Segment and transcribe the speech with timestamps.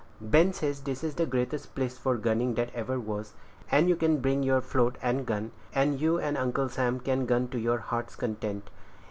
[0.19, 3.33] Ben says this is the greatest place for gunning that ever was;
[3.69, 7.27] and you can bring on your float and gun, and you and Uncle Sam can
[7.27, 8.71] gun to your heart's content.